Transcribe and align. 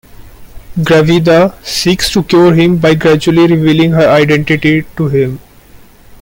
"Gradiva" 0.81 1.53
seeks 1.63 2.09
to 2.09 2.23
cure 2.23 2.55
him 2.55 2.77
by 2.77 2.95
gradually 2.95 3.45
revealing 3.45 3.91
her 3.91 4.09
identity 4.09 4.83
to 4.97 5.07
him'. 5.09 5.39